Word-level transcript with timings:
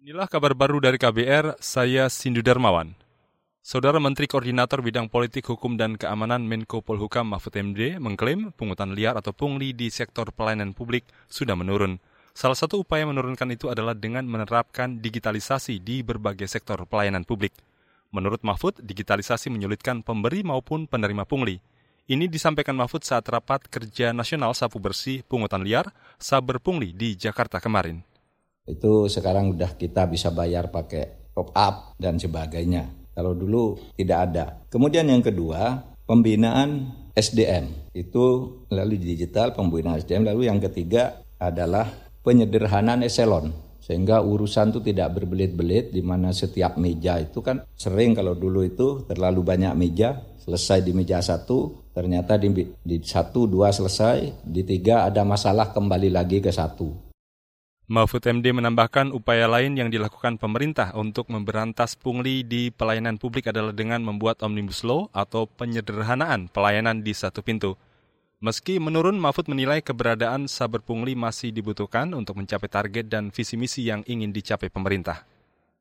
Inilah 0.00 0.32
kabar 0.32 0.56
baru 0.56 0.80
dari 0.80 0.96
KBR, 0.96 1.60
saya 1.60 2.08
Sindu 2.08 2.40
Darmawan. 2.40 2.96
Saudara 3.60 4.00
Menteri 4.00 4.24
Koordinator 4.24 4.80
Bidang 4.80 5.12
Politik, 5.12 5.44
Hukum, 5.44 5.76
dan 5.76 6.00
Keamanan 6.00 6.40
Menko 6.40 6.80
Polhukam 6.80 7.28
Mahfud 7.28 7.52
MD 7.52 8.00
mengklaim 8.00 8.48
pungutan 8.56 8.96
liar 8.96 9.20
atau 9.20 9.36
pungli 9.36 9.76
di 9.76 9.92
sektor 9.92 10.32
pelayanan 10.32 10.72
publik 10.72 11.04
sudah 11.28 11.52
menurun. 11.52 12.00
Salah 12.32 12.56
satu 12.56 12.80
upaya 12.80 13.04
menurunkan 13.04 13.52
itu 13.52 13.68
adalah 13.68 13.92
dengan 13.92 14.24
menerapkan 14.24 15.04
digitalisasi 15.04 15.84
di 15.84 16.00
berbagai 16.00 16.48
sektor 16.48 16.80
pelayanan 16.88 17.28
publik. 17.28 17.52
Menurut 18.08 18.40
Mahfud, 18.40 18.80
digitalisasi 18.80 19.52
menyulitkan 19.52 20.00
pemberi 20.00 20.40
maupun 20.40 20.88
penerima 20.88 21.28
pungli. 21.28 21.60
Ini 22.08 22.24
disampaikan 22.24 22.72
Mahfud 22.72 23.04
saat 23.04 23.28
rapat 23.28 23.68
kerja 23.68 24.16
nasional 24.16 24.56
sapu 24.56 24.80
bersih 24.80 25.20
pungutan 25.28 25.60
liar 25.60 25.92
Saber 26.16 26.56
Pungli 26.56 26.96
di 26.96 27.20
Jakarta 27.20 27.60
kemarin. 27.60 28.09
Itu 28.70 29.10
sekarang 29.10 29.58
udah 29.58 29.74
kita 29.74 30.06
bisa 30.06 30.30
bayar 30.30 30.70
pakai 30.70 31.34
top 31.34 31.50
up 31.50 31.98
dan 31.98 32.22
sebagainya. 32.22 32.86
Kalau 33.10 33.34
dulu 33.34 33.74
tidak 33.98 34.18
ada. 34.30 34.44
Kemudian 34.70 35.10
yang 35.10 35.20
kedua, 35.20 35.82
pembinaan 36.06 36.94
SDM. 37.18 37.90
Itu 37.90 38.56
lalu 38.70 38.96
digital 39.02 39.52
pembinaan 39.52 39.98
SDM. 39.98 40.30
Lalu 40.30 40.46
yang 40.46 40.62
ketiga 40.62 41.20
adalah 41.42 41.90
penyederhanaan 42.22 43.02
eselon. 43.02 43.50
Sehingga 43.80 44.22
urusan 44.22 44.70
itu 44.70 44.80
tidak 44.86 45.18
berbelit-belit 45.18 45.90
di 45.90 45.98
mana 46.04 46.30
setiap 46.30 46.78
meja 46.78 47.18
itu 47.18 47.42
kan 47.42 47.66
sering 47.74 48.14
kalau 48.14 48.38
dulu 48.38 48.62
itu 48.62 49.02
terlalu 49.08 49.42
banyak 49.42 49.74
meja, 49.74 50.20
selesai 50.38 50.86
di 50.86 50.94
meja 50.94 51.18
satu, 51.18 51.90
ternyata 51.90 52.38
di, 52.38 52.70
di 52.70 52.96
satu 53.02 53.50
dua 53.50 53.74
selesai, 53.74 54.46
di 54.46 54.62
tiga 54.62 55.10
ada 55.10 55.26
masalah 55.26 55.74
kembali 55.74 56.12
lagi 56.12 56.38
ke 56.38 56.54
satu. 56.54 57.09
Mahfud 57.90 58.22
MD 58.22 58.54
menambahkan 58.54 59.10
upaya 59.10 59.50
lain 59.50 59.74
yang 59.74 59.90
dilakukan 59.90 60.38
pemerintah 60.38 60.94
untuk 60.94 61.26
memberantas 61.26 61.98
pungli 61.98 62.46
di 62.46 62.70
pelayanan 62.70 63.18
publik 63.18 63.50
adalah 63.50 63.74
dengan 63.74 63.98
membuat 64.06 64.46
Omnibus 64.46 64.86
Law 64.86 65.10
atau 65.10 65.50
penyederhanaan 65.50 66.46
pelayanan 66.46 67.02
di 67.02 67.10
satu 67.10 67.42
pintu. 67.42 67.74
Meski 68.38 68.78
menurun, 68.78 69.18
Mahfud 69.18 69.50
menilai 69.50 69.82
keberadaan 69.82 70.46
saber 70.46 70.86
pungli 70.86 71.18
masih 71.18 71.50
dibutuhkan 71.50 72.14
untuk 72.14 72.38
mencapai 72.38 72.70
target 72.70 73.10
dan 73.10 73.34
visi 73.34 73.58
misi 73.58 73.90
yang 73.90 74.06
ingin 74.06 74.30
dicapai 74.30 74.70
pemerintah. 74.70 75.26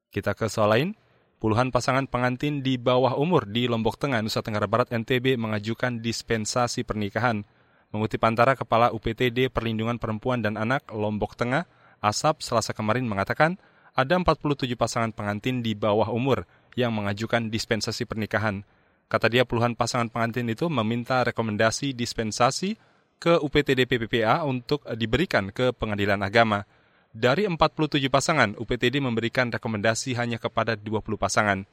Kita 0.09 0.33
ke 0.33 0.49
soal 0.49 0.73
lain, 0.73 0.89
puluhan 1.37 1.69
pasangan 1.69 2.09
pengantin 2.09 2.65
di 2.65 2.81
bawah 2.81 3.21
umur 3.21 3.45
di 3.45 3.69
Lombok 3.69 4.01
Tengah, 4.01 4.25
Nusa 4.25 4.41
Tenggara 4.41 4.65
Barat 4.65 4.89
NTB 4.89 5.37
mengajukan 5.37 6.01
dispensasi 6.01 6.81
pernikahan. 6.89 7.45
Mengutip 7.93 8.25
antara 8.25 8.57
Kepala 8.57 8.89
UPTD 8.97 9.53
Perlindungan 9.53 10.01
Perempuan 10.01 10.41
dan 10.41 10.57
Anak 10.57 10.89
Lombok 10.89 11.37
Tengah, 11.37 11.69
Asap 11.99 12.39
selasa 12.43 12.71
kemarin 12.71 13.03
mengatakan 13.03 13.59
ada 13.91 14.15
47 14.15 14.63
pasangan 14.79 15.11
pengantin 15.11 15.59
di 15.59 15.75
bawah 15.75 16.07
umur 16.11 16.47
yang 16.79 16.95
mengajukan 16.95 17.51
dispensasi 17.51 18.07
pernikahan. 18.07 18.63
Kata 19.09 19.27
dia 19.27 19.43
puluhan 19.43 19.73
pasangan 19.73 20.07
pengantin 20.07 20.47
itu 20.47 20.69
meminta 20.69 21.25
rekomendasi 21.25 21.97
dispensasi 21.97 22.77
ke 23.19 23.35
UPTD 23.35 23.83
PPPA 23.89 24.47
untuk 24.47 24.85
diberikan 24.95 25.51
ke 25.51 25.75
pengadilan 25.75 26.23
agama. 26.23 26.63
Dari 27.09 27.49
47 27.49 28.05
pasangan, 28.07 28.53
UPTD 28.55 29.01
memberikan 29.01 29.49
rekomendasi 29.49 30.13
hanya 30.15 30.37
kepada 30.37 30.77
20 30.77 31.17
pasangan. 31.17 31.65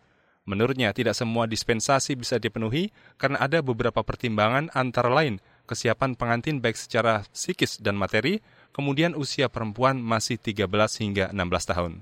Menurutnya, 0.48 0.90
tidak 0.96 1.12
semua 1.12 1.44
dispensasi 1.44 2.16
bisa 2.16 2.40
dipenuhi 2.40 2.88
karena 3.20 3.44
ada 3.44 3.60
beberapa 3.60 4.00
pertimbangan 4.00 4.72
antara 4.72 5.12
lain 5.12 5.38
kesiapan 5.66 6.14
pengantin 6.14 6.62
baik 6.62 6.78
secara 6.78 7.26
psikis 7.34 7.82
dan 7.82 7.98
materi, 7.98 8.38
kemudian 8.70 9.18
usia 9.18 9.50
perempuan 9.50 9.98
masih 9.98 10.38
13 10.38 10.70
hingga 11.02 11.24
16 11.34 11.70
tahun. 11.74 11.92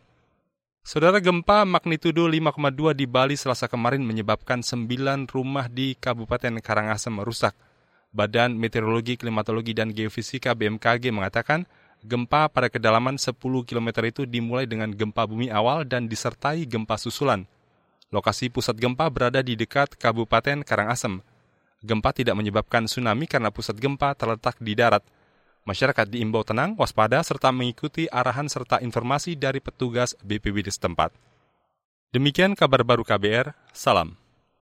Saudara 0.85 1.17
gempa 1.17 1.65
magnitudo 1.65 2.29
5,2 2.29 2.93
di 2.93 3.09
Bali 3.09 3.41
selasa 3.41 3.65
kemarin 3.73 4.05
menyebabkan 4.05 4.61
9 4.61 5.25
rumah 5.33 5.65
di 5.65 5.97
Kabupaten 5.97 6.61
Karangasem 6.61 7.17
rusak. 7.25 7.57
Badan 8.13 8.61
Meteorologi, 8.61 9.17
Klimatologi, 9.17 9.73
dan 9.73 9.97
Geofisika 9.97 10.53
BMKG 10.53 11.09
mengatakan 11.09 11.65
gempa 12.05 12.53
pada 12.53 12.69
kedalaman 12.69 13.17
10 13.17 13.33
km 13.65 13.89
itu 14.05 14.29
dimulai 14.29 14.69
dengan 14.69 14.93
gempa 14.93 15.25
bumi 15.25 15.49
awal 15.49 15.89
dan 15.89 16.05
disertai 16.05 16.69
gempa 16.69 17.01
susulan. 17.01 17.49
Lokasi 18.13 18.53
pusat 18.53 18.77
gempa 18.77 19.09
berada 19.09 19.41
di 19.41 19.57
dekat 19.57 19.97
Kabupaten 19.97 20.63
Karangasem. 20.63 21.25
Gempa 21.85 22.17
tidak 22.17 22.33
menyebabkan 22.41 22.89
tsunami 22.89 23.29
karena 23.29 23.53
pusat 23.53 23.77
gempa 23.77 24.17
terletak 24.17 24.57
di 24.57 24.73
darat. 24.73 25.05
Masyarakat 25.69 26.09
diimbau 26.09 26.41
tenang, 26.41 26.73
waspada, 26.81 27.21
serta 27.21 27.53
mengikuti 27.53 28.09
arahan 28.09 28.49
serta 28.49 28.81
informasi 28.81 29.37
dari 29.37 29.61
petugas 29.61 30.17
BPBD 30.25 30.73
setempat. 30.73 31.13
Demikian 32.17 32.57
kabar 32.57 32.81
baru 32.89 33.05
KBR, 33.05 33.53
salam. 33.77 34.24